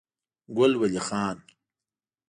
ګل 0.55 0.73
ولي 0.79 0.99
خان 1.07 1.37